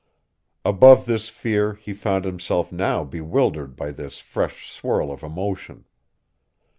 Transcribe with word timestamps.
Above 0.65 1.05
this 1.05 1.29
fear 1.29 1.75
he 1.75 1.93
found 1.93 2.25
himself 2.25 2.71
now 2.71 3.03
bewildered 3.03 3.75
by 3.75 3.91
this 3.91 4.17
fresh 4.17 4.67
swirl 4.71 5.11
of 5.11 5.21
emotion. 5.21 5.85